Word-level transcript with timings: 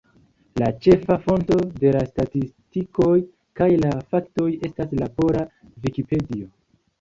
La 0.59 0.67
ĉefa 0.85 1.17
fonto 1.25 1.57
de 1.83 1.91
la 1.95 2.01
statistikoj 2.11 3.11
kaj 3.61 3.69
la 3.83 3.93
faktoj 4.15 4.47
estas 4.71 4.97
la 5.03 5.11
pola 5.21 5.45
Vikipedio. 5.85 6.51